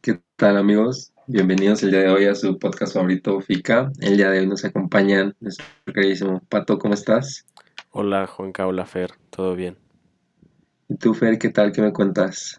¿Qué 0.00 0.18
tal 0.36 0.56
amigos? 0.56 1.12
Bienvenidos 1.26 1.82
el 1.82 1.90
día 1.90 2.00
de 2.00 2.08
hoy 2.08 2.24
a 2.24 2.34
su 2.34 2.58
podcast 2.58 2.94
favorito 2.94 3.38
FICA. 3.42 3.92
El 4.00 4.16
día 4.16 4.30
de 4.30 4.38
hoy 4.38 4.46
nos 4.46 4.64
acompañan 4.64 5.36
nuestro 5.38 5.66
queridísimo 5.84 6.40
Pato, 6.48 6.78
¿cómo 6.78 6.94
estás? 6.94 7.44
Hola 7.90 8.26
Juanca, 8.26 8.66
hola 8.66 8.86
Fer, 8.86 9.10
¿todo 9.28 9.54
bien? 9.54 9.76
¿Y 10.88 10.96
tú 10.96 11.12
Fer, 11.12 11.38
qué 11.38 11.50
tal? 11.50 11.72
¿Qué 11.72 11.82
me 11.82 11.92
cuentas? 11.92 12.58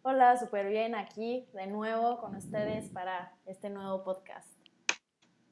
Hola, 0.00 0.38
súper 0.38 0.70
bien 0.70 0.94
aquí 0.94 1.44
de 1.52 1.66
nuevo 1.66 2.18
con 2.18 2.34
ustedes 2.34 2.88
para 2.88 3.34
este 3.44 3.68
nuevo 3.68 4.02
podcast. 4.04 4.48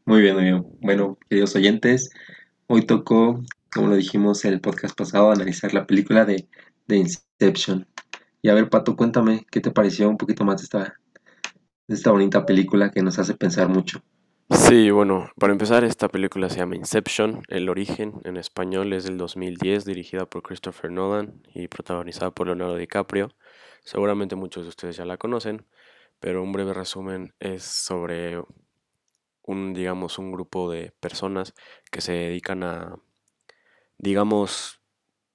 Muy 0.06 0.22
bien, 0.22 0.34
muy 0.34 0.44
bien. 0.44 0.66
Bueno, 0.80 1.18
queridos 1.28 1.54
oyentes, 1.56 2.08
hoy 2.68 2.86
tocó, 2.86 3.42
como 3.70 3.88
lo 3.88 3.96
dijimos 3.96 4.46
en 4.46 4.54
el 4.54 4.62
podcast 4.62 4.96
pasado, 4.96 5.30
analizar 5.30 5.74
la 5.74 5.86
película 5.86 6.24
de, 6.24 6.48
de 6.86 6.96
Inception. 6.96 7.86
Y 8.44 8.50
a 8.50 8.54
ver, 8.54 8.68
Pato, 8.68 8.94
cuéntame, 8.94 9.46
¿qué 9.50 9.62
te 9.62 9.70
pareció 9.70 10.06
un 10.06 10.18
poquito 10.18 10.44
más 10.44 10.58
de 10.58 10.64
esta, 10.64 11.00
esta 11.88 12.10
bonita 12.10 12.44
película 12.44 12.90
que 12.90 13.00
nos 13.00 13.18
hace 13.18 13.32
pensar 13.32 13.70
mucho? 13.70 14.02
Sí, 14.50 14.90
bueno, 14.90 15.30
para 15.38 15.54
empezar, 15.54 15.82
esta 15.82 16.08
película 16.08 16.50
se 16.50 16.58
llama 16.58 16.76
Inception, 16.76 17.42
El 17.48 17.70
origen 17.70 18.20
en 18.24 18.36
español 18.36 18.92
es 18.92 19.04
del 19.04 19.16
2010, 19.16 19.86
dirigida 19.86 20.26
por 20.26 20.42
Christopher 20.42 20.90
Nolan 20.90 21.40
y 21.54 21.68
protagonizada 21.68 22.32
por 22.32 22.48
Leonardo 22.48 22.76
DiCaprio. 22.76 23.34
Seguramente 23.82 24.36
muchos 24.36 24.64
de 24.64 24.68
ustedes 24.68 24.98
ya 24.98 25.06
la 25.06 25.16
conocen, 25.16 25.64
pero 26.20 26.42
un 26.42 26.52
breve 26.52 26.74
resumen 26.74 27.32
es 27.40 27.62
sobre 27.62 28.42
un, 29.40 29.72
digamos, 29.72 30.18
un 30.18 30.32
grupo 30.32 30.70
de 30.70 30.92
personas 31.00 31.54
que 31.90 32.02
se 32.02 32.12
dedican 32.12 32.62
a, 32.62 32.98
digamos, 33.96 34.83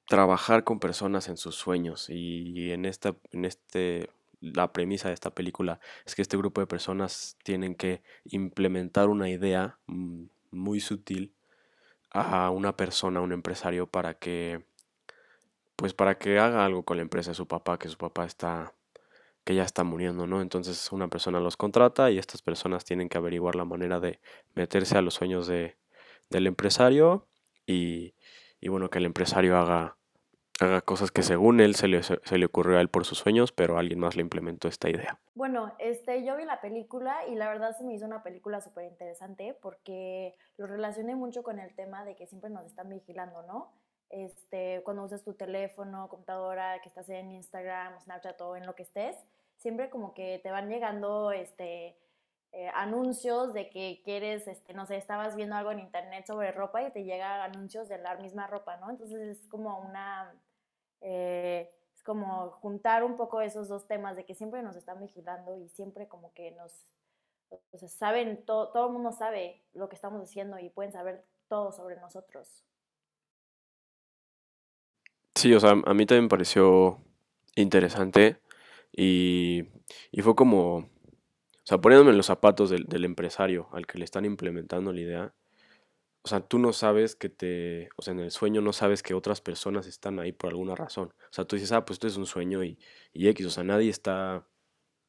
trabajar 0.10 0.64
con 0.64 0.80
personas 0.80 1.30
en 1.30 1.38
sus 1.38 1.56
sueños 1.56 2.10
y 2.10 2.72
en 2.72 2.86
esta, 2.86 3.16
en 3.32 3.46
este, 3.46 4.10
la 4.42 4.74
premisa 4.74 5.10
de 5.10 5.14
esta 5.14 5.30
película 5.32 5.80
es 6.06 6.16
que 6.16 6.22
este 6.22 6.36
grupo 6.38 6.62
de 6.62 6.68
personas 6.68 7.38
tienen 7.44 7.76
que 7.76 8.02
implementar 8.26 9.10
una 9.10 9.30
idea 9.30 9.78
mm, 9.88 10.26
muy 10.52 10.80
sutil 10.80 11.34
a 12.12 12.50
una 12.50 12.76
persona, 12.76 13.20
a 13.20 13.24
un 13.24 13.34
empresario 13.34 13.88
para 13.88 14.16
que 14.16 14.66
pues 15.76 15.94
para 15.94 16.18
que 16.18 16.40
haga 16.40 16.66
algo 16.66 16.84
con 16.84 16.98
la 16.98 17.04
empresa 17.04 17.32
de 17.32 17.36
su 17.36 17.48
papá, 17.48 17.80
que 17.80 17.88
su 17.88 17.98
papá 17.98 18.26
está, 18.26 18.74
que 19.46 19.56
ya 19.56 19.64
está 19.64 19.84
muriendo, 19.86 20.28
¿no? 20.28 20.42
Entonces 20.42 20.92
una 20.92 21.08
persona 21.08 21.40
los 21.40 21.56
contrata 21.56 22.12
y 22.12 22.18
estas 22.18 22.42
personas 22.42 22.84
tienen 22.84 23.08
que 23.10 23.18
averiguar 23.18 23.56
la 23.56 23.64
manera 23.64 24.00
de 24.00 24.20
meterse 24.56 24.98
a 24.98 25.02
los 25.02 25.14
sueños 25.14 25.48
de, 25.48 25.78
del 26.30 26.48
empresario 26.48 27.28
y, 27.66 28.14
y 28.60 28.68
bueno, 28.70 28.90
que 28.90 28.98
el 28.98 29.06
empresario 29.06 29.58
haga, 29.58 29.96
haga 30.62 30.82
cosas 30.82 31.12
que 31.12 31.24
según 31.24 31.60
él 31.60 31.76
se 31.76 31.88
le, 31.88 32.04
se 32.04 32.38
le 32.38 32.46
ocurrió 32.46 32.78
a 32.78 32.82
él 32.82 32.90
por 32.90 33.06
sus 33.06 33.20
sueños, 33.20 33.52
pero 33.52 33.78
alguien 33.78 34.00
más 34.00 34.16
le 34.16 34.22
implementó 34.22 34.68
esta 34.68 34.90
idea. 34.90 35.20
Bueno, 35.36 35.74
este, 35.80 36.24
yo 36.26 36.36
vi 36.38 36.46
la 36.46 36.62
película 36.62 37.28
y 37.28 37.36
la 37.36 37.48
verdad 37.48 37.76
se 37.78 37.84
me 37.84 37.94
hizo 37.94 38.06
una 38.06 38.24
película 38.24 38.62
súper 38.62 38.86
interesante 38.86 39.58
porque 39.62 40.36
lo 40.58 40.68
relacioné 40.68 41.16
mucho 41.16 41.44
con 41.44 41.60
el 41.60 41.74
tema 41.76 42.06
de 42.06 42.16
que 42.16 42.28
siempre 42.28 42.50
nos 42.50 42.66
están 42.66 42.90
vigilando, 42.90 43.44
¿no? 43.44 43.72
este, 44.10 44.82
cuando 44.84 45.04
usas 45.04 45.24
tu 45.24 45.34
teléfono, 45.34 46.08
computadora, 46.10 46.80
que 46.82 46.90
estás 46.90 47.10
en 47.10 47.32
Instagram, 47.32 48.00
Snapchat 48.02 48.40
o 48.42 48.56
en 48.56 48.66
lo 48.66 48.76
que 48.76 48.84
estés, 48.84 49.16
siempre 49.58 49.90
como 49.90 50.14
que 50.14 50.40
te 50.42 50.52
van 50.52 50.70
llegando 50.70 51.32
este, 51.32 51.96
eh, 52.52 52.70
anuncios 52.74 53.54
de 53.54 53.70
que 53.70 54.02
quieres, 54.04 54.48
este, 54.48 54.74
no 54.74 54.86
sé, 54.88 54.98
estabas 54.98 55.36
viendo 55.36 55.56
algo 55.56 55.72
en 55.72 55.80
internet 55.80 56.26
sobre 56.26 56.52
ropa 56.52 56.82
y 56.82 56.92
te 56.92 57.04
llega 57.04 57.44
anuncios 57.44 57.88
de 57.88 58.00
la 58.00 58.16
misma 58.16 58.48
ropa, 58.48 58.78
¿no? 58.78 58.90
Entonces 58.90 59.38
es 59.38 59.48
como 59.48 59.80
una, 59.80 60.34
eh, 61.02 61.72
es 61.94 62.02
como 62.02 62.50
juntar 62.54 63.04
un 63.04 63.18
poco 63.18 63.42
esos 63.42 63.68
dos 63.68 63.88
temas 63.88 64.16
de 64.16 64.26
que 64.26 64.34
siempre 64.34 64.64
nos 64.64 64.76
están 64.76 65.00
vigilando 65.00 65.56
y 65.58 65.70
siempre 65.70 66.08
como 66.08 66.34
que 66.34 66.52
nos, 66.52 66.88
o 67.50 67.78
sea, 67.78 67.88
saben, 67.88 68.44
todo, 68.46 68.72
todo 68.72 68.88
el 68.88 68.94
mundo 68.94 69.12
sabe 69.12 69.64
lo 69.74 69.88
que 69.88 69.96
estamos 69.96 70.24
haciendo 70.24 70.58
y 70.58 70.70
pueden 70.70 70.92
saber 70.92 71.24
todo 71.48 71.72
sobre 71.72 71.98
nosotros. 71.98 72.66
Sí, 75.36 75.54
o 75.54 75.60
sea, 75.60 75.72
a 75.72 75.94
mí 75.94 76.06
también 76.08 76.24
me 76.24 76.30
pareció 76.30 77.00
interesante 77.56 78.42
y, 78.92 79.70
y 80.12 80.22
fue 80.22 80.36
como, 80.36 80.90
sea, 81.70 81.80
poniéndome 81.80 82.12
en 82.12 82.18
los 82.18 82.26
zapatos 82.26 82.70
del, 82.70 82.86
del 82.86 83.06
empresario 83.06 83.70
al 83.72 83.86
que 83.88 83.98
le 83.98 84.06
están 84.06 84.26
implementando 84.26 84.92
la 84.92 85.02
idea, 85.02 85.34
o 86.22 86.28
sea, 86.28 86.42
tú 86.42 86.60
no 86.60 86.74
sabes 86.74 87.16
que 87.16 87.30
te, 87.30 87.90
o 87.96 88.02
sea, 88.02 88.14
en 88.14 88.20
el 88.20 88.32
sueño 88.32 88.62
no 88.62 88.74
sabes 88.74 89.04
que 89.04 89.14
otras 89.14 89.42
personas 89.42 89.88
están 89.88 90.20
ahí 90.20 90.32
por 90.32 90.50
alguna 90.50 90.76
razón. 90.76 91.14
O 91.18 91.34
sea, 91.34 91.46
tú 91.46 91.56
dices, 91.56 91.72
ah, 91.72 91.86
pues 91.86 91.96
esto 91.96 92.08
es 92.08 92.18
un 92.18 92.26
sueño 92.26 92.64
y, 92.64 92.78
y 93.14 93.30
X, 93.30 93.46
o 93.46 93.50
sea, 93.50 93.64
nadie 93.64 93.90
está, 93.90 94.46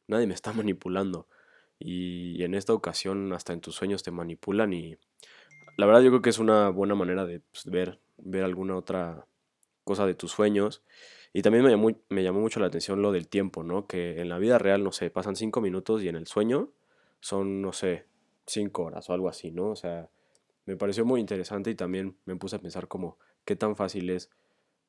nadie 0.06 0.26
me 0.26 0.34
está 0.34 0.52
manipulando. 0.54 1.28
Y 1.78 2.42
en 2.44 2.54
esta 2.54 2.74
ocasión 2.74 3.32
hasta 3.32 3.52
en 3.52 3.60
tus 3.60 3.74
sueños 3.74 4.02
te 4.02 4.10
manipulan 4.10 4.72
y 4.72 4.98
la 5.76 5.86
verdad 5.86 6.02
yo 6.02 6.10
creo 6.10 6.22
que 6.22 6.30
es 6.30 6.38
una 6.38 6.68
buena 6.68 6.94
manera 6.94 7.24
de 7.24 7.40
pues, 7.40 7.64
ver, 7.66 8.00
ver 8.18 8.44
alguna 8.44 8.76
otra 8.76 9.26
cosa 9.84 10.06
de 10.06 10.14
tus 10.14 10.30
sueños. 10.32 10.82
Y 11.32 11.42
también 11.42 11.64
me 11.64 11.70
llamó, 11.70 11.90
me 12.08 12.22
llamó 12.22 12.40
mucho 12.40 12.60
la 12.60 12.66
atención 12.66 13.02
lo 13.02 13.12
del 13.12 13.28
tiempo, 13.28 13.62
¿no? 13.62 13.86
Que 13.86 14.20
en 14.20 14.28
la 14.28 14.38
vida 14.38 14.58
real, 14.58 14.82
no 14.82 14.92
sé, 14.92 15.10
pasan 15.10 15.36
cinco 15.36 15.60
minutos 15.60 16.02
y 16.02 16.08
en 16.08 16.16
el 16.16 16.26
sueño 16.26 16.72
son, 17.20 17.62
no 17.62 17.72
sé, 17.72 18.06
cinco 18.46 18.84
horas 18.84 19.08
o 19.08 19.12
algo 19.12 19.28
así, 19.28 19.50
¿no? 19.52 19.70
O 19.70 19.76
sea, 19.76 20.10
me 20.66 20.76
pareció 20.76 21.04
muy 21.04 21.20
interesante 21.20 21.70
y 21.70 21.74
también 21.74 22.16
me 22.24 22.36
puse 22.36 22.56
a 22.56 22.58
pensar 22.58 22.88
como 22.88 23.18
qué 23.44 23.56
tan 23.56 23.76
fácil 23.76 24.10
es 24.10 24.30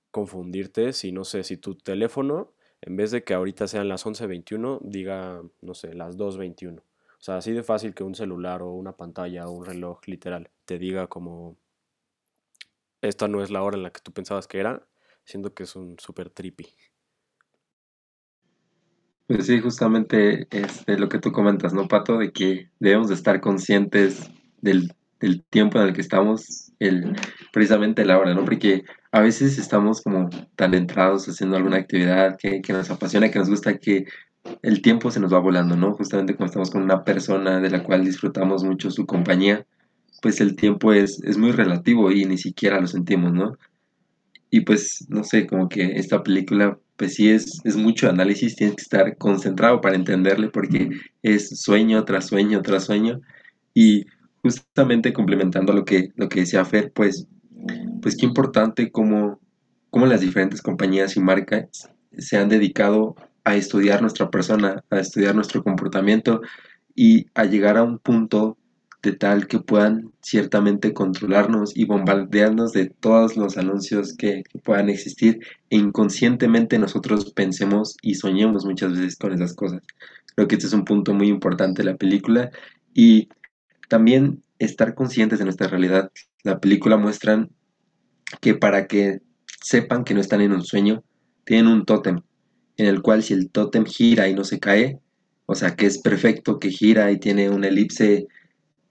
confundirte 0.10 0.94
si, 0.94 1.12
no 1.12 1.24
sé, 1.26 1.44
si 1.44 1.58
tu 1.58 1.76
teléfono, 1.76 2.54
en 2.82 2.96
vez 2.96 3.12
de 3.12 3.24
que 3.24 3.34
ahorita 3.34 3.68
sean 3.68 3.88
las 3.88 4.06
11.21, 4.06 4.80
diga, 4.82 5.42
no 5.62 5.74
sé, 5.74 5.94
las 5.94 6.18
2.21. 6.18 6.80
O 6.80 6.84
sea, 7.24 7.38
así 7.38 7.52
de 7.52 7.64
fácil 7.64 7.94
que 7.94 8.04
un 8.04 8.16
celular 8.16 8.64
o 8.64 8.72
una 8.72 8.98
pantalla 8.98 9.48
o 9.48 9.52
un 9.52 9.66
reloj 9.66 10.00
literal 10.08 10.50
te 10.66 10.80
diga 10.80 11.08
como 11.08 11.56
esta 13.02 13.28
no 13.28 13.44
es 13.44 13.52
la 13.52 13.64
hora 13.64 13.78
en 13.78 13.84
la 13.84 13.92
que 13.92 14.02
tú 14.02 14.12
pensabas 14.12 14.48
que 14.48 14.60
era, 14.60 14.88
siento 15.26 15.54
que 15.54 15.64
es 15.64 15.76
un 15.76 15.98
súper 16.00 16.30
trippy. 16.30 16.68
Pues 19.28 19.46
sí, 19.46 19.60
justamente 19.62 20.48
este, 20.52 20.98
lo 20.98 21.08
que 21.08 21.20
tú 21.20 21.32
comentas, 21.32 21.74
¿no, 21.74 21.88
Pato? 21.88 22.18
De 22.18 22.32
que 22.34 22.70
debemos 22.80 23.08
de 23.08 23.16
estar 23.16 23.40
conscientes 23.40 24.30
del, 24.62 24.94
del 25.22 25.44
tiempo 25.44 25.80
en 25.80 25.88
el 25.88 25.94
que 25.94 26.02
estamos, 26.02 26.74
el, 26.80 27.16
precisamente 27.54 28.04
la 28.04 28.18
hora, 28.18 28.34
¿no? 28.34 28.44
Porque 28.44 28.84
a 29.12 29.22
veces 29.22 29.58
estamos 29.58 30.02
como 30.02 30.30
tan 30.58 30.74
entrados 30.74 31.28
haciendo 31.30 31.56
alguna 31.56 31.78
actividad 31.78 32.38
que, 32.38 32.62
que 32.62 32.74
nos 32.74 32.90
apasiona, 32.90 33.32
que 33.32 33.40
nos 33.40 33.50
gusta, 33.50 33.78
que 33.78 34.06
el 34.64 34.82
tiempo 34.82 35.12
se 35.12 35.20
nos 35.20 35.34
va 35.34 35.40
volando, 35.40 35.78
¿no? 35.78 35.94
Justamente 35.94 36.36
cuando 36.36 36.52
estamos 36.52 36.72
con 36.72 36.84
una 36.84 37.04
persona 37.04 37.62
de 37.62 37.70
la 37.70 37.84
cual 37.84 38.04
disfrutamos 38.04 38.64
mucho 38.64 38.92
su 38.92 39.06
compañía, 39.06 39.66
pues 40.22 40.42
el 40.42 40.56
tiempo 40.56 40.94
es, 40.94 41.24
es 41.24 41.38
muy 41.38 41.52
relativo 41.52 42.12
y 42.12 42.26
ni 42.26 42.38
siquiera 42.38 42.82
lo 42.82 42.88
sentimos, 42.88 43.32
¿no? 43.32 43.58
Y 44.52 44.62
pues, 44.62 45.06
no 45.10 45.24
sé, 45.24 45.48
como 45.48 45.70
que 45.70 45.94
esta 45.96 46.22
película, 46.22 46.78
pues 46.98 47.16
sí 47.16 47.30
es, 47.30 47.62
es 47.64 47.78
mucho 47.78 48.10
análisis, 48.10 48.56
tienes 48.56 48.76
que 48.76 48.82
estar 48.84 49.18
concentrado 49.18 49.80
para 49.82 49.96
entenderle 49.96 50.50
porque 50.50 50.90
es 51.24 51.62
sueño 51.62 52.04
tras 52.04 52.28
sueño 52.28 52.62
tras 52.62 52.84
sueño. 52.84 53.22
Y 53.74 54.06
justamente 54.44 55.14
complementando 55.14 55.72
lo 55.72 55.86
que, 55.86 56.12
lo 56.16 56.28
que 56.28 56.42
decía 56.42 56.66
Fer, 56.66 56.92
pues, 56.92 57.28
pues 58.02 58.18
qué 58.18 58.26
importante 58.26 58.92
cómo, 58.92 59.40
cómo 59.90 60.06
las 60.06 60.22
diferentes 60.22 60.62
compañías 60.62 61.16
y 61.16 61.22
marcas 61.22 61.90
se 62.18 62.38
han 62.38 62.50
dedicado 62.50 63.16
a 63.46 63.56
estudiar 63.56 64.02
nuestra 64.02 64.30
persona, 64.30 64.84
a 64.90 65.00
estudiar 65.00 65.34
nuestro 65.34 65.64
comportamiento 65.64 66.42
y 66.94 67.28
a 67.36 67.46
llegar 67.46 67.78
a 67.78 67.84
un 67.84 68.00
punto 68.00 68.58
de 69.04 69.14
tal 69.14 69.48
que 69.48 69.60
puedan 69.60 70.12
ciertamente 70.22 70.94
controlarnos 70.94 71.76
y 71.76 71.86
bombardearnos 71.86 72.72
de 72.72 72.88
todos 72.88 73.36
los 73.36 73.58
anuncios 73.58 74.16
que, 74.16 74.44
puedan 74.64 74.90
existir 74.90 75.40
e 75.70 75.78
inconscientemente 75.78 76.78
nosotros 76.78 77.32
pensemos 77.34 77.98
y 78.02 78.16
soñemos 78.16 78.66
muchas 78.66 78.92
veces 78.92 79.16
con 79.16 79.34
esas 79.34 79.56
cosas. 79.56 79.82
Creo 80.36 80.48
que 80.48 80.56
este 80.56 80.68
es 80.68 80.74
un 80.74 80.86
punto 80.86 81.14
muy 81.14 81.28
importante 81.28 81.82
de 81.82 81.92
la 81.92 81.98
película 81.98 82.52
y 82.94 83.30
también 83.90 84.44
estar 84.60 84.94
conscientes 84.94 85.40
de 85.40 85.46
nuestra 85.46 85.68
realidad. 85.68 86.12
La 86.44 86.60
película 86.60 86.98
muestra 86.98 87.48
que 88.40 88.54
para 88.54 88.88
que 88.88 89.22
sepan 89.62 90.04
que 90.04 90.14
no 90.14 90.22
están 90.22 90.42
en 90.42 90.54
un 90.54 90.64
sueño, 90.64 91.04
tienen 91.44 91.68
un 91.68 91.86
tótem 91.86 92.22
en 92.78 92.86
el 92.86 93.02
cual 93.02 93.24
si 93.24 93.34
el 93.34 93.50
tótem 93.50 93.86
gira 93.86 94.28
y 94.28 94.34
no 94.34 94.44
se 94.44 94.60
cae, 94.60 95.00
o 95.46 95.56
sea 95.56 95.76
que 95.76 95.86
es 95.86 96.00
perfecto 96.00 96.60
que 96.60 96.70
gira 96.70 97.12
y 97.12 97.20
tiene 97.20 97.50
una 97.50 97.68
elipse 97.68 98.28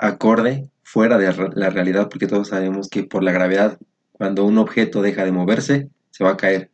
acorde 0.01 0.71
fuera 0.83 1.19
de 1.19 1.53
la 1.55 1.71
realidad, 1.71 2.09
porque 2.09 2.27
todos 2.27 2.49
sabemos 2.49 2.89
que 2.89 3.05
por 3.05 3.23
la 3.23 3.33
gravedad, 3.33 3.79
cuando 4.13 4.45
un 4.45 4.59
objeto 4.59 5.03
deja 5.03 5.25
de 5.25 5.33
moverse, 5.33 5.91
se 6.11 6.25
va 6.25 6.31
a 6.31 6.37
caer. 6.37 6.71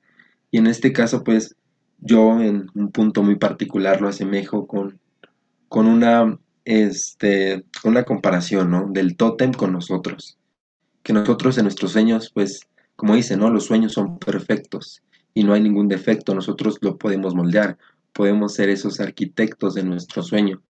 Y 0.50 0.58
en 0.58 0.68
este 0.68 0.92
caso, 0.92 1.22
pues, 1.24 1.56
yo 1.98 2.40
en 2.40 2.70
un 2.74 2.92
punto 2.92 3.22
muy 3.22 3.36
particular 3.36 4.00
lo 4.00 4.08
asemejo 4.08 4.66
con, 4.66 5.00
con 5.68 5.86
una, 5.86 6.38
este, 6.64 7.64
una 7.84 8.04
comparación, 8.04 8.70
¿no? 8.70 8.88
Del 8.90 9.16
tótem 9.16 9.52
con 9.52 9.72
nosotros. 9.72 10.38
Que 11.02 11.12
nosotros 11.12 11.58
en 11.58 11.64
nuestros 11.64 11.92
sueños, 11.92 12.30
pues, 12.32 12.60
como 12.94 13.16
dice, 13.16 13.36
¿no? 13.36 13.50
Los 13.50 13.64
sueños 13.64 13.92
son 13.92 14.18
perfectos. 14.18 15.02
y 15.34 15.44
no 15.44 15.52
hay 15.52 15.60
ningún 15.60 15.88
defecto, 15.88 16.34
nosotros 16.34 16.78
lo 16.80 16.96
podemos 16.96 17.34
moldear, 17.34 17.76
podemos 18.14 18.54
ser 18.54 18.70
esos 18.70 19.00
arquitectos 19.00 19.74
de 19.74 19.82
nuestro 19.84 20.22
sueño. 20.22 20.62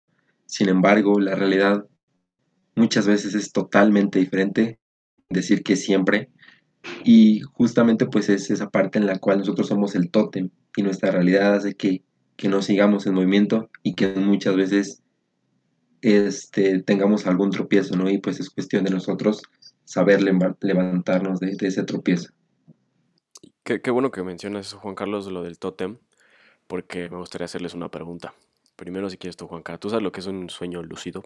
Sin 0.47 0.69
embargo, 0.69 1.21
la 1.21 1.37
realidad 1.37 1.87
muchas 2.77 3.07
veces 3.07 3.35
es 3.35 3.53
totalmente 3.53 4.21
diferente, 4.21 4.79
decir 5.29 5.65
que 5.65 5.75
siempre, 5.75 6.31
y 7.05 7.41
justamente 7.41 8.07
pues 8.07 8.29
es 8.29 8.51
esa 8.51 8.71
parte 8.71 8.99
en 8.99 9.07
la 9.07 9.19
cual 9.19 9.39
nosotros 9.39 9.67
somos 9.67 9.95
el 9.97 10.11
tótem 10.11 10.51
y 10.77 10.83
nuestra 10.83 11.11
realidad 11.11 11.55
hace 11.57 11.75
que, 11.75 12.05
que 12.37 12.49
no 12.49 12.63
sigamos 12.63 13.07
en 13.07 13.15
movimiento 13.15 13.71
y 13.83 13.95
que 13.95 14.09
muchas 14.09 14.55
veces 14.55 15.03
este, 16.03 16.83
tengamos 16.83 17.27
algún 17.27 17.51
tropiezo, 17.51 17.97
¿no? 17.97 18.09
Y 18.09 18.19
pues 18.19 18.39
es 18.39 18.51
cuestión 18.51 18.85
de 18.85 18.91
nosotros 18.91 19.43
saber 19.85 20.21
levantarnos 20.23 21.41
de, 21.41 21.57
ese 21.59 21.83
tropiezo. 21.85 22.31
Qué, 23.65 23.81
qué, 23.81 23.91
bueno 23.91 24.11
que 24.11 24.23
mencionas 24.23 24.75
Juan 24.75 24.95
Carlos, 24.95 25.27
de 25.27 25.33
lo 25.33 25.43
del 25.43 25.59
tótem, 25.59 25.99
porque 26.67 27.09
me 27.11 27.17
gustaría 27.17 27.47
hacerles 27.47 27.75
una 27.75 27.91
pregunta. 27.91 28.35
Primero, 28.77 29.09
si 29.11 29.17
quieres 29.17 29.37
tú, 29.37 29.49
Juan 29.49 29.63
Carlos, 29.63 29.81
¿tú 29.81 29.91
sabes 29.91 30.05
lo 30.05 30.13
que 30.13 30.21
es 30.21 30.27
un 30.27 30.51
sueño 30.51 30.83
lúcido? 30.83 31.25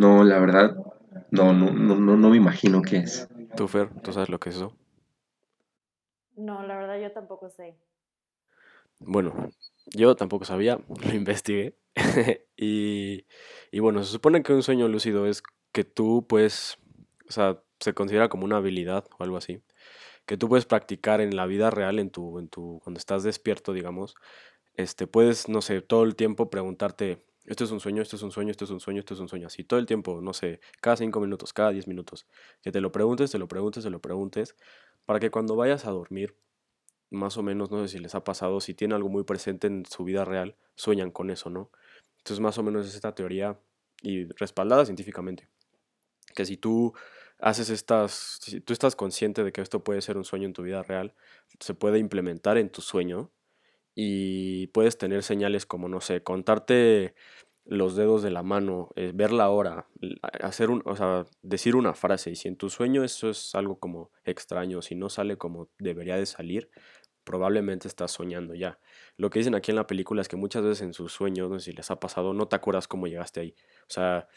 No, 0.00 0.24
la 0.24 0.38
verdad, 0.38 0.74
no, 1.30 1.52
no, 1.52 1.70
no, 1.72 2.16
no, 2.16 2.30
me 2.30 2.38
imagino 2.38 2.80
qué 2.80 2.96
es. 3.00 3.28
¿Tú, 3.54 3.68
Fer, 3.68 3.90
tú 4.00 4.14
sabes 4.14 4.30
lo 4.30 4.40
que 4.40 4.48
es 4.48 4.56
eso? 4.56 4.74
No, 6.36 6.62
la 6.66 6.78
verdad 6.78 6.98
yo 6.98 7.12
tampoco 7.12 7.50
sé. 7.50 7.76
Bueno, 8.98 9.50
yo 9.94 10.16
tampoco 10.16 10.46
sabía, 10.46 10.80
lo 11.04 11.12
investigué. 11.12 11.76
y, 12.56 13.26
y 13.70 13.78
bueno, 13.80 14.02
se 14.02 14.10
supone 14.10 14.42
que 14.42 14.54
un 14.54 14.62
sueño 14.62 14.88
lúcido 14.88 15.26
es 15.26 15.42
que 15.70 15.84
tú 15.84 16.24
puedes, 16.26 16.78
o 17.28 17.32
sea, 17.32 17.62
se 17.78 17.92
considera 17.92 18.30
como 18.30 18.46
una 18.46 18.56
habilidad 18.56 19.04
o 19.18 19.22
algo 19.22 19.36
así, 19.36 19.60
que 20.24 20.38
tú 20.38 20.48
puedes 20.48 20.64
practicar 20.64 21.20
en 21.20 21.36
la 21.36 21.44
vida 21.44 21.68
real, 21.68 21.98
en 21.98 22.08
tu, 22.08 22.38
en 22.38 22.48
tu, 22.48 22.80
cuando 22.82 22.96
estás 22.96 23.22
despierto, 23.22 23.74
digamos, 23.74 24.14
este, 24.76 25.06
puedes, 25.06 25.50
no 25.50 25.60
sé, 25.60 25.82
todo 25.82 26.04
el 26.04 26.16
tiempo 26.16 26.48
preguntarte, 26.48 27.22
esto 27.50 27.64
es 27.64 27.72
un 27.72 27.80
sueño, 27.80 28.00
esto 28.00 28.14
es 28.14 28.22
un 28.22 28.30
sueño, 28.30 28.52
esto 28.52 28.64
es 28.64 28.70
un 28.70 28.78
sueño, 28.78 29.00
esto 29.00 29.14
es 29.14 29.20
un 29.20 29.28
sueño, 29.28 29.48
así 29.48 29.64
todo 29.64 29.80
el 29.80 29.86
tiempo, 29.86 30.20
no 30.20 30.32
sé, 30.32 30.60
cada 30.80 30.96
cinco 30.96 31.18
minutos, 31.20 31.52
cada 31.52 31.70
diez 31.70 31.88
minutos, 31.88 32.26
que 32.62 32.70
te 32.70 32.80
lo 32.80 32.92
preguntes, 32.92 33.32
te 33.32 33.38
lo 33.38 33.48
preguntes, 33.48 33.82
te 33.82 33.90
lo 33.90 34.00
preguntes, 34.00 34.54
para 35.04 35.18
que 35.18 35.32
cuando 35.32 35.56
vayas 35.56 35.84
a 35.84 35.90
dormir, 35.90 36.36
más 37.10 37.36
o 37.36 37.42
menos, 37.42 37.72
no 37.72 37.82
sé 37.82 37.88
si 37.88 37.98
les 37.98 38.14
ha 38.14 38.22
pasado, 38.22 38.60
si 38.60 38.72
tienen 38.72 38.94
algo 38.94 39.08
muy 39.08 39.24
presente 39.24 39.66
en 39.66 39.84
su 39.84 40.04
vida 40.04 40.24
real, 40.24 40.54
sueñan 40.76 41.10
con 41.10 41.28
eso, 41.28 41.50
¿no? 41.50 41.72
Entonces 42.18 42.38
más 42.38 42.56
o 42.56 42.62
menos 42.62 42.86
es 42.86 42.94
esta 42.94 43.16
teoría 43.16 43.58
y 44.00 44.26
respaldada 44.34 44.84
científicamente, 44.84 45.48
que 46.36 46.46
si 46.46 46.56
tú 46.56 46.94
haces 47.40 47.68
estas, 47.68 48.38
si 48.40 48.60
tú 48.60 48.72
estás 48.72 48.94
consciente 48.94 49.42
de 49.42 49.50
que 49.50 49.60
esto 49.60 49.82
puede 49.82 50.02
ser 50.02 50.16
un 50.16 50.24
sueño 50.24 50.46
en 50.46 50.52
tu 50.52 50.62
vida 50.62 50.84
real, 50.84 51.14
se 51.58 51.74
puede 51.74 51.98
implementar 51.98 52.58
en 52.58 52.70
tu 52.70 52.80
sueño 52.80 53.32
y 53.94 54.68
puedes 54.68 54.98
tener 54.98 55.22
señales 55.22 55.66
como, 55.66 55.88
no 55.88 56.00
sé, 56.00 56.22
contarte 56.22 57.14
los 57.64 57.94
dedos 57.96 58.22
de 58.22 58.30
la 58.30 58.42
mano, 58.42 58.90
eh, 58.96 59.12
ver 59.14 59.32
la 59.32 59.50
hora, 59.50 59.86
hacer 60.42 60.70
un, 60.70 60.82
o 60.86 60.96
sea, 60.96 61.24
decir 61.42 61.76
una 61.76 61.94
frase 61.94 62.30
y 62.30 62.36
si 62.36 62.48
en 62.48 62.56
tu 62.56 62.70
sueño 62.70 63.04
eso 63.04 63.30
es 63.30 63.54
algo 63.54 63.78
como 63.78 64.10
extraño, 64.24 64.82
si 64.82 64.94
no 64.96 65.08
sale 65.10 65.36
como 65.38 65.68
debería 65.78 66.16
de 66.16 66.26
salir, 66.26 66.70
probablemente 67.24 67.88
estás 67.88 68.12
soñando 68.12 68.54
ya. 68.54 68.80
Lo 69.16 69.30
que 69.30 69.38
dicen 69.40 69.54
aquí 69.54 69.70
en 69.70 69.76
la 69.76 69.86
película 69.86 70.22
es 70.22 70.28
que 70.28 70.36
muchas 70.36 70.62
veces 70.64 70.82
en 70.82 70.94
sus 70.94 71.12
sueños, 71.12 71.50
no 71.50 71.58
sé 71.60 71.66
si 71.66 71.72
les 71.76 71.90
ha 71.90 72.00
pasado, 72.00 72.32
no 72.34 72.48
te 72.48 72.56
acuerdas 72.56 72.88
cómo 72.88 73.06
llegaste 73.06 73.40
ahí. 73.40 73.54
O 73.82 73.90
sea, 73.92 74.28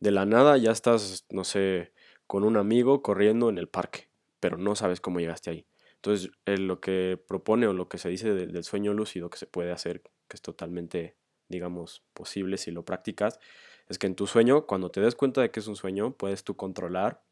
de 0.00 0.10
la 0.10 0.26
nada 0.26 0.56
ya 0.58 0.70
estás, 0.72 1.26
no 1.30 1.44
sé, 1.44 1.92
con 2.26 2.44
un 2.44 2.56
amigo 2.56 3.02
corriendo 3.02 3.48
en 3.48 3.58
el 3.58 3.68
parque, 3.68 4.10
pero 4.40 4.58
no 4.58 4.74
sabes 4.76 5.00
cómo 5.00 5.20
llegaste 5.20 5.50
ahí. 5.50 5.66
Entonces, 6.06 6.30
lo 6.46 6.80
que 6.80 7.20
propone 7.26 7.66
o 7.66 7.72
lo 7.72 7.88
que 7.88 7.98
se 7.98 8.08
dice 8.08 8.32
del 8.32 8.62
sueño 8.62 8.94
lúcido 8.94 9.28
que 9.28 9.38
se 9.38 9.46
puede 9.48 9.72
hacer, 9.72 10.02
que 10.28 10.36
es 10.36 10.40
totalmente, 10.40 11.16
digamos, 11.48 12.04
posible 12.14 12.58
si 12.58 12.70
lo 12.70 12.84
practicas, 12.84 13.40
es 13.88 13.98
que 13.98 14.06
en 14.06 14.14
tu 14.14 14.28
sueño, 14.28 14.66
cuando 14.66 14.88
te 14.88 15.00
des 15.00 15.16
cuenta 15.16 15.40
de 15.40 15.50
que 15.50 15.58
es 15.58 15.66
un 15.66 15.74
sueño, 15.74 16.16
puedes 16.16 16.44
tú 16.44 16.54
controlar 16.54 17.24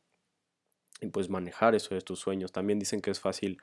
y 1.00 1.06
pues 1.06 1.30
manejar 1.30 1.76
eso 1.76 1.94
de 1.94 2.00
tus 2.00 2.18
sueños. 2.18 2.50
También 2.50 2.80
dicen 2.80 3.00
que 3.00 3.12
es 3.12 3.20
fácil 3.20 3.58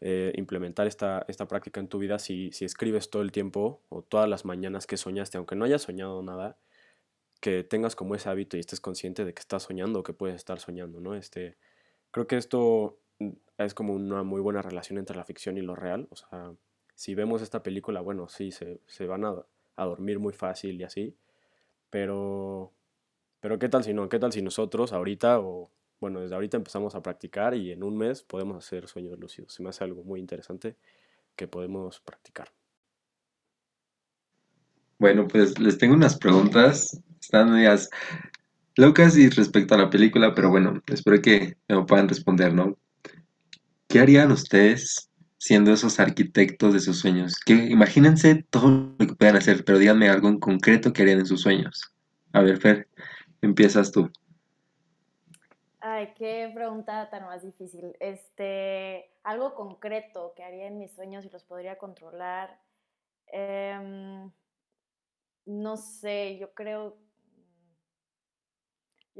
eh, 0.00 0.32
implementar 0.34 0.88
esta, 0.88 1.24
esta 1.28 1.46
práctica 1.46 1.78
en 1.78 1.86
tu 1.86 1.98
vida 1.98 2.18
si, 2.18 2.50
si 2.50 2.64
escribes 2.64 3.08
todo 3.08 3.22
el 3.22 3.30
tiempo 3.30 3.84
o 3.88 4.02
todas 4.02 4.28
las 4.28 4.44
mañanas 4.44 4.88
que 4.88 4.96
soñaste, 4.96 5.38
aunque 5.38 5.54
no 5.54 5.64
hayas 5.64 5.82
soñado 5.82 6.24
nada, 6.24 6.58
que 7.40 7.62
tengas 7.62 7.94
como 7.94 8.16
ese 8.16 8.28
hábito 8.28 8.56
y 8.56 8.60
estés 8.60 8.80
consciente 8.80 9.24
de 9.24 9.32
que 9.32 9.40
estás 9.40 9.62
soñando 9.62 10.00
o 10.00 10.02
que 10.02 10.12
puedes 10.12 10.34
estar 10.34 10.58
soñando, 10.58 11.00
¿no? 11.00 11.14
Este, 11.14 11.56
creo 12.10 12.26
que 12.26 12.36
esto 12.36 12.98
es 13.64 13.74
como 13.74 13.94
una 13.94 14.22
muy 14.22 14.40
buena 14.40 14.62
relación 14.62 14.98
entre 14.98 15.16
la 15.16 15.24
ficción 15.24 15.58
y 15.58 15.62
lo 15.62 15.74
real. 15.74 16.08
O 16.10 16.16
sea, 16.16 16.52
si 16.94 17.14
vemos 17.14 17.42
esta 17.42 17.62
película, 17.62 18.00
bueno, 18.00 18.28
sí, 18.28 18.50
se, 18.52 18.80
se 18.86 19.06
van 19.06 19.24
a, 19.24 19.34
a, 19.76 19.84
dormir 19.84 20.18
muy 20.18 20.32
fácil 20.32 20.80
y 20.80 20.84
así, 20.84 21.16
pero, 21.90 22.72
pero 23.40 23.58
¿qué 23.58 23.68
tal 23.68 23.84
si 23.84 23.94
no? 23.94 24.08
¿Qué 24.08 24.18
tal 24.18 24.32
si 24.32 24.42
nosotros 24.42 24.92
ahorita 24.92 25.40
o 25.40 25.70
bueno, 26.00 26.20
desde 26.20 26.34
ahorita 26.34 26.56
empezamos 26.56 26.94
a 26.94 27.02
practicar 27.02 27.54
y 27.54 27.72
en 27.72 27.82
un 27.82 27.96
mes 27.96 28.22
podemos 28.22 28.56
hacer 28.56 28.88
sueños 28.88 29.18
lúcidos. 29.18 29.52
Se 29.52 29.62
me 29.62 29.68
hace 29.68 29.84
algo 29.84 30.02
muy 30.02 30.18
interesante 30.18 30.76
que 31.36 31.46
podemos 31.46 32.00
practicar. 32.00 32.48
Bueno, 34.98 35.28
pues 35.28 35.58
les 35.58 35.78
tengo 35.78 35.94
unas 35.94 36.18
preguntas. 36.18 36.98
Están 37.20 37.52
medias 37.52 37.90
locas 38.76 39.16
y 39.16 39.28
respecto 39.28 39.74
a 39.74 39.78
la 39.78 39.90
película, 39.90 40.34
pero 40.34 40.50
bueno, 40.50 40.82
espero 40.86 41.20
que 41.20 41.56
me 41.68 41.84
puedan 41.84 42.08
responder, 42.08 42.54
¿no? 42.54 42.76
¿Qué 43.90 43.98
harían 43.98 44.30
ustedes 44.30 45.10
siendo 45.36 45.72
esos 45.72 45.98
arquitectos 45.98 46.72
de 46.72 46.78
sus 46.78 47.00
sueños? 47.00 47.34
Que 47.44 47.54
imagínense 47.54 48.44
todo 48.48 48.94
lo 48.96 49.04
que 49.04 49.16
puedan 49.16 49.34
hacer, 49.34 49.64
pero 49.64 49.78
díganme 49.78 50.08
algo 50.08 50.28
en 50.28 50.38
concreto 50.38 50.92
que 50.92 51.02
harían 51.02 51.18
en 51.18 51.26
sus 51.26 51.42
sueños. 51.42 51.92
A 52.32 52.40
ver, 52.40 52.58
Fer, 52.58 52.88
empiezas 53.42 53.90
tú. 53.90 54.08
Ay, 55.80 56.12
qué 56.16 56.52
pregunta 56.54 57.10
tan 57.10 57.24
más 57.24 57.42
difícil. 57.42 57.96
Este, 57.98 59.10
algo 59.24 59.56
concreto 59.56 60.34
que 60.36 60.44
haría 60.44 60.68
en 60.68 60.78
mis 60.78 60.92
sueños 60.92 61.24
y 61.24 61.30
los 61.30 61.42
podría 61.42 61.76
controlar. 61.76 62.60
Em, 63.26 64.30
no 65.46 65.76
sé, 65.76 66.38
yo 66.38 66.54
creo, 66.54 66.96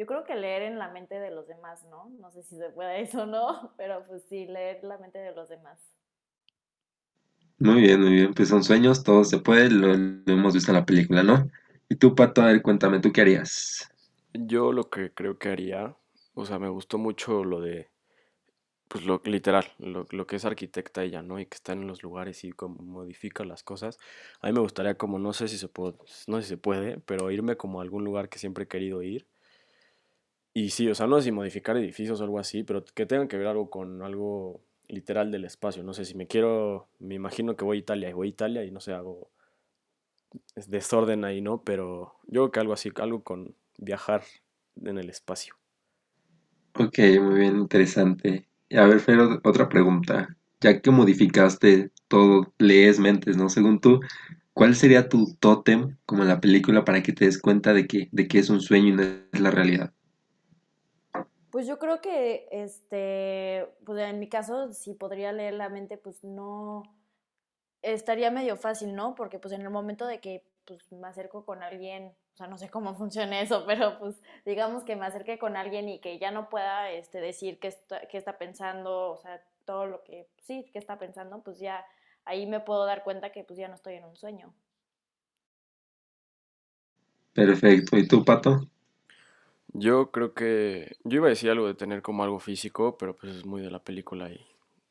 yo 0.01 0.07
creo 0.07 0.25
que 0.25 0.35
leer 0.35 0.63
en 0.63 0.79
la 0.79 0.89
mente 0.89 1.17
de 1.21 1.31
los 1.31 1.47
demás, 1.47 1.85
¿no? 1.91 2.09
No 2.21 2.31
sé 2.31 2.43
si 2.43 2.57
se 2.57 2.71
puede 2.71 3.03
eso 3.03 3.23
o 3.23 3.27
no, 3.27 3.75
pero 3.77 4.05
pues 4.07 4.23
sí, 4.29 4.47
leer 4.47 4.83
la 4.83 4.97
mente 4.97 5.19
de 5.19 5.33
los 5.33 5.49
demás. 5.49 5.79
Muy 7.59 7.83
bien, 7.83 8.01
muy 8.01 8.13
bien. 8.13 8.33
Pues 8.33 8.49
son 8.49 8.65
sueños, 8.65 9.05
todo 9.05 9.25
se 9.25 9.39
puede, 9.39 9.71
lo, 9.71 9.95
lo 9.95 10.33
hemos 10.33 10.55
visto 10.55 10.71
en 10.71 10.79
la 10.79 10.87
película, 10.87 11.23
¿no? 11.23 11.51
Y 11.91 11.97
tú, 11.97 12.15
Pato, 12.15 12.41
a 12.41 12.47
ver, 12.47 12.63
cuéntame, 12.63 13.01
¿tú 13.01 13.13
qué 13.13 13.21
harías? 13.21 13.91
Yo 14.33 14.73
lo 14.73 14.89
que 14.89 15.13
creo 15.13 15.39
que 15.39 15.51
haría 15.51 15.95
o 16.35 16.47
sea, 16.47 16.59
me 16.59 16.69
gustó 16.69 16.97
mucho 16.97 17.45
lo 17.45 17.61
de, 17.61 17.91
pues 18.89 19.05
lo 19.05 19.21
literal, 19.25 19.67
lo, 19.79 20.07
lo, 20.11 20.27
que 20.27 20.37
es 20.37 20.45
arquitecta 20.45 21.03
ella, 21.03 21.23
¿no? 21.23 21.39
Y 21.39 21.47
que 21.47 21.57
está 21.57 21.73
en 21.73 21.87
los 21.87 22.03
lugares 22.03 22.45
y 22.45 22.53
como 22.53 22.83
modifica 22.83 23.45
las 23.45 23.63
cosas. 23.63 23.99
A 24.41 24.47
mí 24.47 24.53
me 24.53 24.61
gustaría 24.61 24.97
como, 24.97 25.19
no 25.19 25.33
sé 25.33 25.49
si 25.49 25.59
se 25.59 25.69
puede, 25.69 25.97
no 26.27 26.39
sé 26.39 26.43
si 26.45 26.49
se 26.51 26.57
puede, 26.57 26.99
pero 27.01 27.31
irme 27.31 27.57
como 27.57 27.81
a 27.81 27.83
algún 27.83 28.05
lugar 28.05 28.29
que 28.29 28.39
siempre 28.39 28.65
he 28.65 28.69
querido 28.69 29.03
ir. 29.03 29.27
Y 30.61 30.69
sí, 30.69 30.87
o 30.91 30.95
sea, 30.95 31.07
no 31.07 31.17
sé 31.17 31.23
si 31.23 31.33
modificar 31.33 31.75
edificios 31.79 32.21
o 32.21 32.25
algo 32.25 32.39
así, 32.39 32.65
pero 32.65 32.85
que 32.85 33.07
tengan 33.07 33.29
que 33.29 33.39
ver 33.39 33.47
algo 33.47 33.71
con 33.71 34.03
algo 34.03 34.61
literal 34.89 35.31
del 35.31 35.47
espacio. 35.47 35.83
No 35.83 35.95
sé 35.95 36.05
si 36.05 36.15
me 36.15 36.27
quiero, 36.27 36.87
me 36.99 37.15
imagino 37.15 37.57
que 37.57 37.65
voy 37.65 37.79
a 37.79 37.81
Italia 37.81 38.11
y 38.11 38.13
voy 38.13 38.27
a 38.29 38.31
Italia 38.31 38.65
y 38.65 38.71
no 38.71 38.79
sé, 38.79 38.93
hago 38.93 39.31
desorden 40.69 41.25
ahí, 41.25 41.41
¿no? 41.41 41.63
Pero 41.65 42.17
yo 42.27 42.43
creo 42.43 42.51
que 42.53 42.61
algo 42.61 42.73
así, 42.75 42.91
algo 42.97 43.23
con 43.23 43.55
viajar 43.79 44.23
en 44.85 44.99
el 44.99 45.09
espacio. 45.09 45.55
Ok, 46.75 46.99
muy 47.23 47.41
bien, 47.41 47.57
interesante. 47.57 48.47
A 48.71 48.85
ver, 48.85 49.01
Fer, 49.01 49.19
otra 49.43 49.67
pregunta. 49.71 50.37
Ya 50.61 50.83
que 50.83 50.91
modificaste 50.91 51.91
todo, 52.07 52.53
lees 52.59 52.99
mentes, 52.99 53.39
¿no? 53.39 53.49
Según 53.49 53.81
tú, 53.81 54.01
¿cuál 54.53 54.75
sería 54.75 55.09
tu 55.09 55.35
tótem, 55.41 55.97
como 56.05 56.21
en 56.21 56.29
la 56.29 56.43
película, 56.43 56.85
para 56.85 57.03
que 57.03 57.15
te 57.15 57.25
des 57.25 57.39
cuenta 57.39 57.73
de 57.73 57.87
que, 57.87 58.11
de 58.13 58.29
que 58.29 58.39
es 58.41 58.51
un 58.51 58.61
sueño 58.61 58.89
y 58.89 58.93
no 58.93 59.03
es 59.33 59.41
la 59.41 59.51
realidad? 59.51 59.95
Pues 61.51 61.67
yo 61.67 61.79
creo 61.79 62.01
que, 62.01 62.49
este, 62.51 63.67
pues 63.85 63.99
en 63.99 64.19
mi 64.21 64.29
caso, 64.29 64.73
si 64.73 64.95
podría 64.95 65.33
leer 65.33 65.55
la 65.55 65.69
mente, 65.69 65.99
pues 65.99 66.23
no, 66.23 66.83
estaría 67.83 68.31
medio 68.31 68.57
fácil, 68.57 68.95
¿no? 68.95 69.15
Porque 69.15 69.39
pues 69.39 69.53
en 69.55 69.63
el 69.63 69.71
momento 69.71 70.07
de 70.07 70.21
que 70.21 70.45
pues, 70.65 70.93
me 70.93 71.09
acerco 71.09 71.45
con 71.45 71.63
alguien, 71.63 72.13
o 72.35 72.37
sea, 72.37 72.47
no 72.47 72.59
sé 72.59 72.69
cómo 72.69 72.95
funciona 72.97 73.41
eso, 73.41 73.65
pero 73.67 73.99
pues 73.99 74.21
digamos 74.45 74.85
que 74.85 74.97
me 74.97 75.07
acerque 75.07 75.39
con 75.39 75.57
alguien 75.57 75.89
y 75.89 76.01
que 76.01 76.19
ya 76.19 76.31
no 76.31 76.49
pueda 76.49 76.91
este, 76.91 77.21
decir 77.21 77.59
qué 77.59 77.69
está, 77.69 78.07
qué 78.07 78.19
está 78.19 78.39
pensando, 78.39 79.11
o 79.11 79.17
sea, 79.17 79.43
todo 79.65 79.87
lo 79.87 80.05
que, 80.05 80.29
sí, 80.43 80.69
qué 80.73 80.79
está 80.79 80.99
pensando, 80.99 81.43
pues 81.43 81.59
ya 81.59 81.85
ahí 82.25 82.47
me 82.47 82.61
puedo 82.61 82.85
dar 82.87 83.03
cuenta 83.03 83.33
que 83.33 83.45
pues 83.45 83.59
ya 83.59 83.69
no 83.69 83.75
estoy 83.75 83.95
en 83.95 84.05
un 84.05 84.17
sueño. 84.17 84.53
Perfecto. 87.33 87.97
¿Y 87.97 88.09
tú, 88.09 88.25
Pato? 88.25 88.69
Yo 89.73 90.11
creo 90.11 90.35
que. 90.35 90.97
Yo 91.05 91.17
iba 91.17 91.27
a 91.27 91.31
decir 91.31 91.51
algo 91.51 91.67
de 91.67 91.75
tener 91.75 92.03
como 92.03 92.25
algo 92.25 92.41
físico, 92.41 92.97
pero 92.99 93.17
pues 93.17 93.37
es 93.37 93.47
muy 93.47 93.63
de 93.63 93.71
la 93.71 93.83
película 93.83 94.31
y 94.31 94.47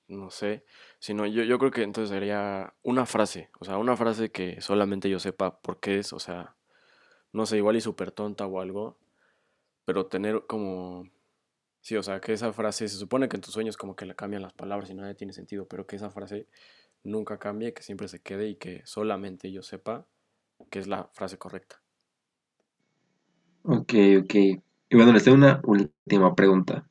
no 0.08 0.32
sé, 0.32 0.66
sino 1.00 1.26
yo, 1.28 1.44
yo 1.44 1.60
creo 1.60 1.72
que 1.72 1.84
entonces 1.84 2.10
sería 2.10 2.74
una 2.82 3.06
frase, 3.06 3.50
o 3.60 3.66
sea, 3.66 3.78
una 3.78 3.96
frase 3.96 4.32
que 4.32 4.60
solamente 4.60 5.10
yo 5.10 5.20
sepa 5.20 5.62
por 5.62 5.80
qué 5.80 6.00
es, 6.00 6.14
o 6.14 6.20
sea, 6.20 6.56
no 7.34 7.46
sé, 7.46 7.58
igual 7.58 7.76
y 7.78 7.82
súper 7.82 8.12
tonta 8.12 8.46
o 8.48 8.62
algo, 8.62 8.98
pero 9.86 10.08
tener 10.08 10.46
como, 10.48 11.10
sí, 11.82 11.98
o 11.98 12.04
sea, 12.04 12.22
que 12.22 12.34
esa 12.34 12.54
frase, 12.54 12.90
se 12.90 12.98
supone 12.98 13.30
que 13.30 13.38
en 13.38 13.42
tus 13.42 13.54
sueños 13.54 13.78
como 13.78 13.96
que 13.96 14.06
le 14.06 14.16
cambian 14.16 14.42
las 14.44 14.54
palabras 14.54 14.90
y 14.90 14.96
nada 14.96 15.14
tiene 15.16 15.34
sentido, 15.34 15.68
pero 15.68 15.88
que 15.88 15.98
esa 15.98 16.12
frase 16.12 16.48
nunca 17.04 17.40
cambie, 17.40 17.74
que 17.74 17.84
siempre 17.84 18.08
se 18.08 18.22
quede 18.22 18.50
y 18.50 18.56
que 18.56 18.84
solamente 18.86 19.52
yo 19.52 19.64
sepa 19.64 20.08
que 20.72 20.80
es 20.80 20.88
la 20.88 21.10
frase 21.14 21.38
correcta. 21.38 21.82
Ok, 23.64 23.94
ok. 24.20 24.36
Y 24.90 24.96
bueno, 24.98 25.14
les 25.14 25.24
tengo 25.24 25.38
una 25.38 25.62
última 25.64 26.36
pregunta. 26.36 26.86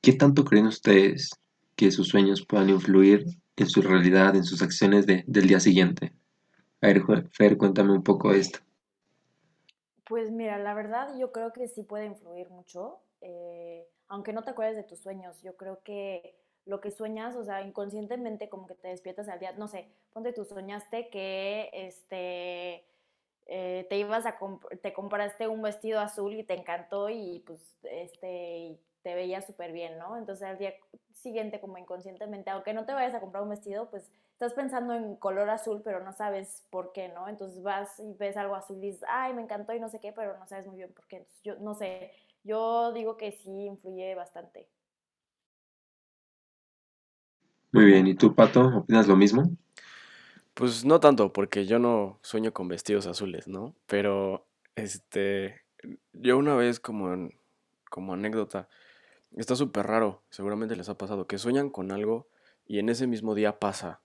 ¿Qué 0.00 0.12
tanto 0.12 0.44
creen 0.44 0.66
ustedes 0.66 1.30
que 1.74 1.90
sus 1.90 2.06
sueños 2.06 2.46
puedan 2.46 2.70
influir 2.70 3.24
en 3.56 3.66
su 3.68 3.82
realidad, 3.82 4.36
en 4.36 4.44
sus 4.44 4.62
acciones 4.62 5.04
de- 5.04 5.24
del 5.26 5.48
día 5.48 5.58
siguiente? 5.58 6.12
A 6.82 6.88
ver, 6.88 7.02
Fer, 7.32 7.56
cuéntame 7.58 7.92
un 7.92 8.04
poco 8.04 8.32
esto. 8.32 8.60
Pues 10.06 10.30
mira, 10.30 10.58
la 10.58 10.74
verdad 10.74 11.16
yo 11.18 11.32
creo 11.32 11.52
que 11.52 11.68
sí 11.68 11.82
puede 11.82 12.06
influir 12.06 12.50
mucho, 12.50 13.00
eh, 13.22 13.86
aunque 14.08 14.32
no 14.34 14.42
te 14.42 14.50
acuerdes 14.50 14.76
de 14.76 14.82
tus 14.84 14.98
sueños, 15.00 15.40
yo 15.42 15.56
creo 15.56 15.82
que 15.82 16.36
lo 16.66 16.80
que 16.80 16.90
sueñas, 16.90 17.36
o 17.36 17.44
sea, 17.44 17.62
inconscientemente 17.62 18.48
como 18.50 18.66
que 18.66 18.74
te 18.74 18.88
despiertas 18.88 19.28
al 19.28 19.40
día, 19.40 19.52
no 19.52 19.66
sé, 19.68 19.88
ponte 20.12 20.32
tú 20.32 20.44
soñaste 20.44 21.08
que 21.10 21.70
este 21.72 22.84
eh, 23.46 23.86
te 23.88 23.98
ibas 23.98 24.26
a 24.26 24.36
te 24.82 24.92
compraste 24.92 25.48
un 25.48 25.62
vestido 25.62 26.00
azul 26.00 26.34
y 26.34 26.44
te 26.44 26.54
encantó 26.54 27.10
y 27.10 27.42
pues 27.46 27.60
este 27.82 28.58
y 28.58 28.80
te 29.02 29.14
veías 29.14 29.46
súper 29.46 29.72
bien, 29.72 29.98
¿no? 29.98 30.16
Entonces 30.16 30.48
al 30.48 30.58
día 30.58 30.74
siguiente 31.12 31.60
como 31.60 31.78
inconscientemente, 31.78 32.50
aunque 32.50 32.72
no 32.72 32.86
te 32.86 32.94
vayas 32.94 33.14
a 33.14 33.20
comprar 33.20 33.42
un 33.42 33.50
vestido, 33.50 33.90
pues 33.90 34.10
estás 34.32 34.54
pensando 34.54 34.94
en 34.94 35.16
color 35.16 35.48
azul, 35.50 35.82
pero 35.84 36.00
no 36.02 36.12
sabes 36.12 36.64
por 36.70 36.92
qué, 36.92 37.08
¿no? 37.08 37.28
Entonces 37.28 37.62
vas 37.62 37.98
y 38.00 38.14
ves 38.14 38.36
algo 38.36 38.54
azul 38.54 38.78
y 38.78 38.88
dices, 38.88 39.04
ay, 39.08 39.34
me 39.34 39.42
encantó 39.42 39.74
y 39.74 39.80
no 39.80 39.88
sé 39.90 40.00
qué, 40.00 40.12
pero 40.12 40.38
no 40.38 40.46
sabes 40.46 40.66
muy 40.66 40.76
bien 40.76 40.92
por 40.92 41.06
qué. 41.06 41.18
Entonces 41.18 41.42
yo 41.42 41.56
no 41.56 41.74
sé, 41.74 42.12
yo 42.44 42.92
digo 42.92 43.16
que 43.16 43.32
sí 43.32 43.66
influye 43.66 44.14
bastante. 44.14 44.68
Muy 47.72 47.84
bien, 47.86 48.06
¿y 48.06 48.14
tú, 48.14 48.34
Pato, 48.34 48.68
opinas 48.78 49.06
lo 49.08 49.16
mismo? 49.16 49.50
Pues 50.54 50.84
no 50.84 51.00
tanto, 51.00 51.32
porque 51.32 51.66
yo 51.66 51.80
no 51.80 52.20
sueño 52.22 52.52
con 52.52 52.68
vestidos 52.68 53.08
azules, 53.08 53.48
¿no? 53.48 53.74
Pero, 53.86 54.46
este, 54.76 55.62
yo 56.12 56.38
una 56.38 56.54
vez 56.54 56.78
como, 56.78 57.28
como 57.90 58.14
anécdota, 58.14 58.68
está 59.36 59.56
súper 59.56 59.86
raro, 59.86 60.22
seguramente 60.30 60.76
les 60.76 60.88
ha 60.88 60.96
pasado, 60.96 61.26
que 61.26 61.38
sueñan 61.38 61.70
con 61.70 61.90
algo 61.90 62.28
y 62.66 62.78
en 62.78 62.88
ese 62.88 63.08
mismo 63.08 63.34
día 63.34 63.58
pasa, 63.58 64.00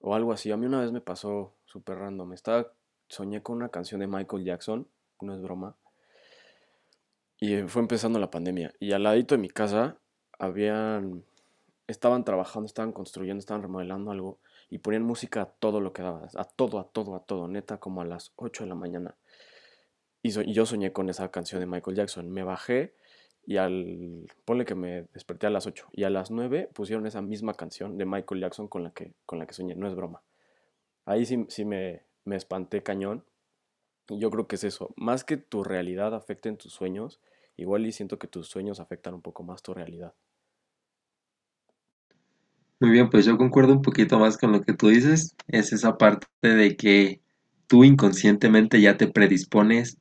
o 0.00 0.14
algo 0.14 0.32
así. 0.32 0.50
A 0.50 0.56
mí 0.56 0.64
una 0.64 0.80
vez 0.80 0.90
me 0.90 1.02
pasó 1.02 1.54
súper 1.66 1.98
random, 1.98 2.32
estaba, 2.32 2.72
soñé 3.08 3.42
con 3.42 3.56
una 3.56 3.68
canción 3.68 4.00
de 4.00 4.06
Michael 4.06 4.44
Jackson, 4.44 4.88
no 5.20 5.34
es 5.34 5.42
broma, 5.42 5.76
y 7.38 7.54
eh, 7.54 7.68
fue 7.68 7.82
empezando 7.82 8.18
la 8.18 8.30
pandemia, 8.30 8.72
y 8.80 8.92
al 8.92 9.02
ladito 9.02 9.34
de 9.34 9.42
mi 9.42 9.50
casa 9.50 9.98
habían, 10.38 11.24
estaban 11.88 12.24
trabajando, 12.24 12.66
estaban 12.66 12.92
construyendo, 12.92 13.40
estaban 13.40 13.62
remodelando 13.62 14.10
algo, 14.10 14.38
y 14.72 14.78
ponían 14.78 15.02
música 15.02 15.42
a 15.42 15.46
todo 15.46 15.82
lo 15.82 15.92
que 15.92 16.00
daba, 16.00 16.30
a 16.34 16.44
todo, 16.44 16.78
a 16.78 16.88
todo, 16.88 17.14
a 17.14 17.20
todo, 17.26 17.46
neta, 17.46 17.76
como 17.76 18.00
a 18.00 18.06
las 18.06 18.32
8 18.36 18.62
de 18.62 18.68
la 18.70 18.74
mañana. 18.74 19.16
Y, 20.22 20.30
yo 20.30 20.64
soñé 20.64 20.94
con 20.94 21.10
esa 21.10 21.30
canción 21.30 21.60
de 21.60 21.66
Michael 21.66 21.94
Jackson. 21.94 22.30
Me 22.30 22.42
bajé 22.42 22.94
y 23.44 23.58
al... 23.58 24.26
Ponle 24.46 24.64
que 24.64 24.74
me 24.74 25.02
desperté 25.12 25.46
a 25.46 25.50
las 25.50 25.66
8 25.66 25.88
y 25.92 26.04
a 26.04 26.10
las 26.10 26.30
9 26.30 26.70
pusieron 26.72 27.06
esa 27.06 27.20
misma 27.20 27.52
canción 27.52 27.98
de 27.98 28.06
Michael 28.06 28.40
Jackson 28.40 28.66
con 28.66 28.82
la 28.82 28.92
que, 28.92 29.12
con 29.26 29.38
la 29.38 29.46
que 29.46 29.52
soñé. 29.52 29.74
No 29.74 29.86
es 29.86 29.94
broma. 29.94 30.22
Ahí 31.04 31.26
sí, 31.26 31.44
sí 31.50 31.66
me, 31.66 32.06
me 32.24 32.36
espanté 32.36 32.82
cañón. 32.82 33.26
Y 34.08 34.20
yo 34.20 34.30
creo 34.30 34.46
que 34.46 34.56
es 34.56 34.64
eso. 34.64 34.94
Más 34.96 35.22
que 35.22 35.36
tu 35.36 35.64
realidad 35.64 36.14
afecte 36.14 36.48
en 36.48 36.56
tus 36.56 36.72
sueños, 36.72 37.20
igual 37.58 37.84
y 37.84 37.92
siento 37.92 38.18
que 38.18 38.26
tus 38.26 38.48
sueños 38.48 38.80
afectan 38.80 39.12
un 39.12 39.20
poco 39.20 39.42
más 39.42 39.62
tu 39.62 39.74
realidad. 39.74 40.14
Muy 42.82 42.90
bien, 42.90 43.10
pues 43.10 43.24
yo 43.24 43.38
concuerdo 43.38 43.72
un 43.74 43.80
poquito 43.80 44.18
más 44.18 44.36
con 44.36 44.50
lo 44.50 44.62
que 44.62 44.72
tú 44.72 44.88
dices. 44.88 45.36
Es 45.46 45.72
esa 45.72 45.96
parte 45.98 46.26
de 46.42 46.76
que 46.76 47.20
tú 47.68 47.84
inconscientemente 47.84 48.80
ya 48.80 48.96
te 48.96 49.06
predispones 49.06 49.98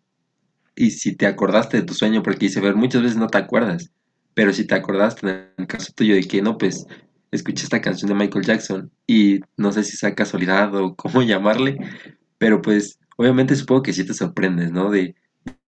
y 0.76 0.92
si 0.92 1.16
te 1.16 1.28
acordaste 1.28 1.78
de 1.78 1.84
tu 1.84 1.94
sueño, 1.94 2.24
porque 2.24 2.48
dice, 2.48 2.60
ver, 2.62 2.76
muchas 2.76 3.04
veces 3.04 3.18
no 3.18 3.28
te 3.28 3.38
acuerdas, 3.38 3.92
pero 4.34 4.54
si 4.54 4.66
te 4.68 4.76
acordaste 4.76 5.28
en 5.28 5.46
el 5.58 5.68
caso 5.68 5.94
tuyo 5.96 6.16
de 6.16 6.24
que 6.24 6.42
no, 6.42 6.58
pues 6.58 6.88
escuché 7.32 7.66
esta 7.66 7.82
canción 7.82 8.10
de 8.10 8.16
Michael 8.16 8.46
Jackson 8.46 8.92
y 9.08 9.42
no 9.58 9.72
sé 9.72 9.84
si 9.84 9.98
sea 9.98 10.16
casualidad 10.16 10.74
o 10.76 10.96
cómo 10.98 11.22
llamarle, 11.22 11.78
pero 12.40 12.62
pues 12.64 13.00
obviamente 13.18 13.56
supongo 13.56 13.84
que 13.84 13.94
sí 13.94 14.06
te 14.06 14.16
sorprendes, 14.16 14.72
¿no? 14.72 14.90
De, 14.90 15.16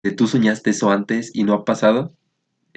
de 0.04 0.12
tú 0.12 0.28
soñaste 0.28 0.70
eso 0.72 0.92
antes 0.92 1.32
y 1.34 1.44
no 1.44 1.54
ha 1.56 1.66
pasado, 1.66 2.16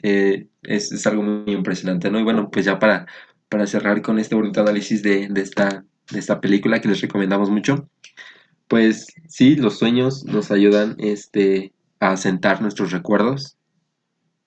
eh, 0.02 0.48
es, 0.62 0.92
es 0.92 1.06
algo 1.06 1.22
muy 1.22 1.54
impresionante, 1.54 2.10
¿no? 2.10 2.18
Y 2.20 2.24
bueno, 2.24 2.50
pues 2.50 2.64
ya 2.66 2.78
para, 2.78 3.06
para 3.54 3.68
cerrar 3.68 4.02
con 4.02 4.18
este 4.18 4.34
bonito 4.34 4.62
análisis 4.62 5.00
de, 5.04 5.30
esta, 5.36 5.84
de 6.10 6.18
esta 6.18 6.40
película 6.40 6.80
que 6.80 6.88
les 6.88 7.00
recomendamos 7.00 7.50
mucho, 7.50 7.88
pues 8.66 9.06
sí, 9.28 9.54
los 9.54 9.78
sueños 9.78 10.24
nos 10.24 10.50
ayudan 10.50 10.96
este, 10.98 11.72
a 12.00 12.10
asentar 12.10 12.60
nuestros 12.60 12.90
recuerdos 12.90 13.56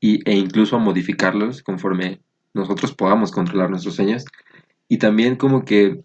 y, 0.02 0.30
e 0.30 0.36
incluso 0.36 0.76
a 0.76 0.80
modificarlos 0.80 1.64
conforme 1.64 2.20
nosotros 2.54 2.94
podamos 2.94 3.32
controlar 3.32 3.70
nuestros 3.70 3.96
sueños. 3.96 4.26
Y 4.90 4.98
también 4.98 5.38
como 5.38 5.64
que 5.64 6.04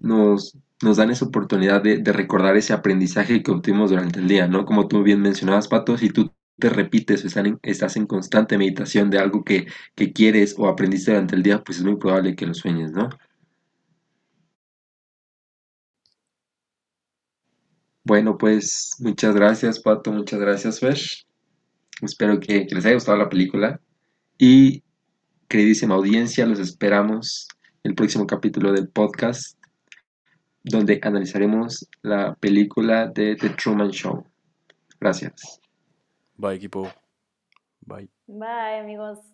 nos, 0.00 0.58
nos 0.82 0.96
dan 0.96 1.12
esa 1.12 1.26
oportunidad 1.26 1.80
de, 1.80 1.98
de 1.98 2.12
recordar 2.12 2.56
ese 2.56 2.72
aprendizaje 2.72 3.44
que 3.44 3.52
obtuvimos 3.52 3.90
durante 3.90 4.18
el 4.18 4.26
día, 4.26 4.48
¿no? 4.48 4.64
Como 4.64 4.88
tú 4.88 5.04
bien 5.04 5.22
mencionabas, 5.22 5.68
Pato, 5.68 5.96
si 5.96 6.10
tú 6.10 6.32
te 6.62 6.68
repites 6.68 7.24
o 7.24 7.26
están 7.26 7.46
en- 7.46 7.58
estás 7.64 7.96
en 7.96 8.06
constante 8.06 8.56
meditación 8.56 9.10
de 9.10 9.18
algo 9.18 9.42
que, 9.42 9.66
quieres 10.14 10.54
o 10.56 10.68
aprendiste 10.68 11.10
durante 11.10 11.34
el 11.34 11.42
día, 11.42 11.64
pues 11.64 11.78
es 11.78 11.84
muy 11.84 11.96
probable 11.96 12.36
que 12.36 12.46
lo 12.46 12.54
sueñes, 12.54 12.92
¿no? 12.92 13.10
Bueno, 18.04 18.38
pues 18.38 18.94
muchas 19.00 19.34
gracias, 19.34 19.80
Pato, 19.80 20.12
muchas 20.12 20.38
gracias, 20.38 20.78
Fer. 20.78 20.98
Espero 22.00 22.38
que, 22.38 22.66
que 22.68 22.74
les 22.76 22.84
haya 22.84 22.94
gustado 22.94 23.18
la 23.18 23.28
película. 23.28 23.80
Y 24.38 24.84
queridísima 25.48 25.96
audiencia, 25.96 26.46
los 26.46 26.60
esperamos 26.60 27.48
el 27.82 27.96
próximo 27.96 28.24
capítulo 28.28 28.72
del 28.72 28.88
podcast, 28.88 29.58
donde 30.62 31.00
analizaremos 31.02 31.88
la 32.02 32.36
película 32.36 33.08
de 33.08 33.34
The 33.34 33.50
Truman 33.50 33.90
Show. 33.90 34.24
Gracias. 35.00 35.61
Bye, 36.36 36.56
equipo. 36.56 36.92
Bye. 37.86 38.08
Bye, 38.26 38.80
amigos. 38.80 39.32